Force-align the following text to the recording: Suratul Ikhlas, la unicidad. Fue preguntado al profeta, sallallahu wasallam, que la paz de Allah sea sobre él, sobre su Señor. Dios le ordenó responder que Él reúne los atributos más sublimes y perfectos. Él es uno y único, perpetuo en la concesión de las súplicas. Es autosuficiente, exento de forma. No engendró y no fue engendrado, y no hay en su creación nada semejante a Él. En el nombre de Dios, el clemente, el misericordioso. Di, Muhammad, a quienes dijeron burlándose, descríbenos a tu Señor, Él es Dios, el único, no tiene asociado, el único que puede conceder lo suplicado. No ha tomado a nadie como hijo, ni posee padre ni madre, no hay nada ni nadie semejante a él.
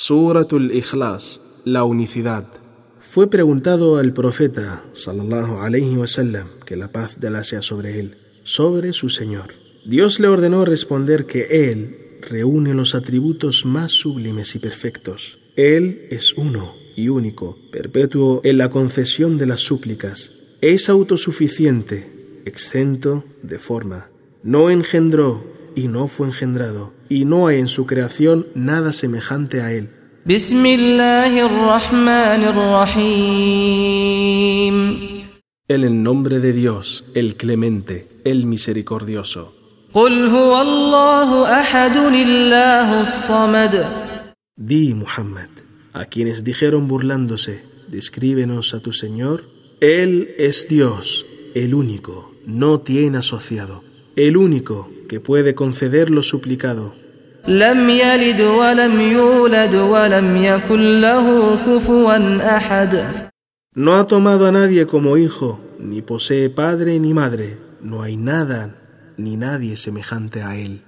Suratul 0.00 0.70
Ikhlas, 0.70 1.40
la 1.64 1.82
unicidad. 1.82 2.46
Fue 3.00 3.28
preguntado 3.28 3.96
al 3.96 4.12
profeta, 4.12 4.84
sallallahu 4.92 5.98
wasallam, 5.98 6.46
que 6.64 6.76
la 6.76 6.92
paz 6.92 7.18
de 7.18 7.26
Allah 7.26 7.42
sea 7.42 7.62
sobre 7.62 7.98
él, 7.98 8.14
sobre 8.44 8.92
su 8.92 9.08
Señor. 9.08 9.46
Dios 9.84 10.20
le 10.20 10.28
ordenó 10.28 10.64
responder 10.64 11.26
que 11.26 11.70
Él 11.72 12.20
reúne 12.30 12.74
los 12.74 12.94
atributos 12.94 13.64
más 13.64 13.90
sublimes 13.90 14.54
y 14.54 14.60
perfectos. 14.60 15.40
Él 15.56 16.06
es 16.12 16.32
uno 16.34 16.76
y 16.94 17.08
único, 17.08 17.58
perpetuo 17.72 18.40
en 18.44 18.58
la 18.58 18.70
concesión 18.70 19.36
de 19.36 19.46
las 19.46 19.58
súplicas. 19.58 20.30
Es 20.60 20.88
autosuficiente, 20.88 22.42
exento 22.44 23.24
de 23.42 23.58
forma. 23.58 24.10
No 24.44 24.70
engendró 24.70 25.57
y 25.74 25.88
no 25.88 26.08
fue 26.08 26.28
engendrado, 26.28 26.92
y 27.08 27.24
no 27.24 27.46
hay 27.46 27.58
en 27.58 27.68
su 27.68 27.86
creación 27.86 28.46
nada 28.54 28.92
semejante 28.92 29.60
a 29.60 29.72
Él. 29.72 29.90
En 35.68 35.84
el 35.84 36.02
nombre 36.02 36.40
de 36.40 36.52
Dios, 36.52 37.04
el 37.14 37.36
clemente, 37.36 38.08
el 38.24 38.46
misericordioso. 38.46 39.54
Di, 44.56 44.94
Muhammad, 44.94 45.48
a 45.94 46.04
quienes 46.04 46.44
dijeron 46.44 46.88
burlándose, 46.88 47.62
descríbenos 47.88 48.74
a 48.74 48.80
tu 48.80 48.92
Señor, 48.92 49.44
Él 49.80 50.34
es 50.38 50.68
Dios, 50.68 51.24
el 51.54 51.74
único, 51.74 52.34
no 52.44 52.80
tiene 52.80 53.18
asociado, 53.18 53.82
el 54.26 54.36
único 54.36 54.90
que 55.08 55.20
puede 55.20 55.54
conceder 55.54 56.10
lo 56.10 56.24
suplicado. 56.24 56.92
No 63.74 63.94
ha 63.94 64.06
tomado 64.08 64.46
a 64.46 64.52
nadie 64.52 64.86
como 64.86 65.16
hijo, 65.16 65.60
ni 65.78 66.02
posee 66.02 66.50
padre 66.50 66.98
ni 66.98 67.14
madre, 67.14 67.58
no 67.80 68.02
hay 68.02 68.16
nada 68.16 68.74
ni 69.16 69.36
nadie 69.36 69.76
semejante 69.76 70.42
a 70.42 70.56
él. 70.56 70.82